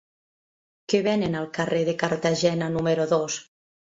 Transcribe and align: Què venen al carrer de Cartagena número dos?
Què 0.93 1.01
venen 1.07 1.37
al 1.41 1.45
carrer 1.59 1.83
de 1.91 1.95
Cartagena 2.03 2.71
número 2.79 3.05
dos? 3.15 3.37